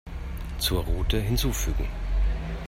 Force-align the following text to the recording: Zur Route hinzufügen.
Zur 0.57 0.79
Route 0.81 1.19
hinzufügen. 1.19 1.87